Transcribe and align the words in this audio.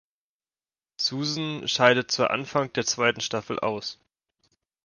Susan 0.99 1.67
scheidet 1.67 2.09
zu 2.09 2.27
Anfang 2.27 2.73
der 2.73 2.87
zweiten 2.87 3.21
Staffel 3.21 3.59
aus. 3.59 3.99